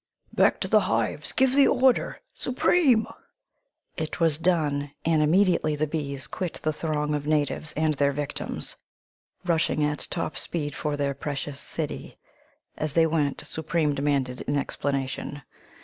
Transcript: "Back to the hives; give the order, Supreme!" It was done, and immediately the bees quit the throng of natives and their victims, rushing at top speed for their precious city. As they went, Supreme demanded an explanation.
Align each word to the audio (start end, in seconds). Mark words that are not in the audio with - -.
"Back 0.33 0.59
to 0.61 0.67
the 0.67 0.79
hives; 0.79 1.31
give 1.31 1.53
the 1.53 1.67
order, 1.67 2.21
Supreme!" 2.33 3.05
It 3.97 4.19
was 4.19 4.39
done, 4.39 4.89
and 5.05 5.21
immediately 5.21 5.75
the 5.75 5.85
bees 5.85 6.25
quit 6.25 6.55
the 6.63 6.73
throng 6.73 7.13
of 7.13 7.27
natives 7.27 7.71
and 7.73 7.93
their 7.93 8.11
victims, 8.11 8.77
rushing 9.45 9.83
at 9.85 10.07
top 10.09 10.39
speed 10.39 10.73
for 10.73 10.97
their 10.97 11.13
precious 11.13 11.59
city. 11.59 12.17
As 12.77 12.93
they 12.93 13.05
went, 13.05 13.43
Supreme 13.45 13.93
demanded 13.93 14.43
an 14.47 14.57
explanation. 14.57 15.43